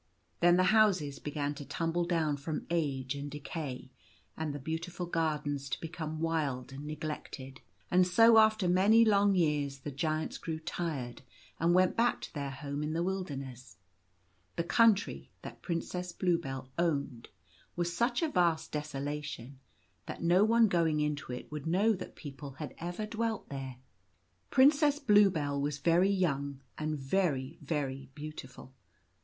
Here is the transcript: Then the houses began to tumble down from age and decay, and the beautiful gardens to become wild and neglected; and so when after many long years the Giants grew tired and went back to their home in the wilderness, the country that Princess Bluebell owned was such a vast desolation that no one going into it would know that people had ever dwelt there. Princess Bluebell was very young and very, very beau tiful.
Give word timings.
Then 0.39 0.57
the 0.57 0.63
houses 0.73 1.19
began 1.19 1.53
to 1.53 1.63
tumble 1.63 2.05
down 2.05 2.35
from 2.37 2.65
age 2.71 3.13
and 3.13 3.29
decay, 3.29 3.91
and 4.35 4.51
the 4.51 4.57
beautiful 4.57 5.05
gardens 5.05 5.69
to 5.69 5.79
become 5.79 6.19
wild 6.19 6.73
and 6.73 6.87
neglected; 6.87 7.61
and 7.91 8.07
so 8.07 8.33
when 8.33 8.43
after 8.43 8.67
many 8.67 9.05
long 9.05 9.35
years 9.35 9.81
the 9.81 9.91
Giants 9.91 10.39
grew 10.39 10.57
tired 10.57 11.21
and 11.59 11.75
went 11.75 11.95
back 11.95 12.19
to 12.21 12.33
their 12.33 12.49
home 12.49 12.81
in 12.81 12.93
the 12.93 13.03
wilderness, 13.03 13.77
the 14.55 14.63
country 14.63 15.29
that 15.43 15.61
Princess 15.61 16.11
Bluebell 16.11 16.71
owned 16.79 17.27
was 17.75 17.95
such 17.95 18.23
a 18.23 18.27
vast 18.31 18.71
desolation 18.71 19.59
that 20.07 20.23
no 20.23 20.43
one 20.43 20.67
going 20.67 20.99
into 20.99 21.31
it 21.31 21.51
would 21.51 21.67
know 21.67 21.93
that 21.93 22.15
people 22.15 22.53
had 22.53 22.73
ever 22.79 23.05
dwelt 23.05 23.49
there. 23.49 23.75
Princess 24.49 24.97
Bluebell 24.97 25.61
was 25.61 25.77
very 25.77 26.09
young 26.09 26.59
and 26.75 26.97
very, 26.97 27.59
very 27.61 28.09
beau 28.15 28.31
tiful. 28.31 28.73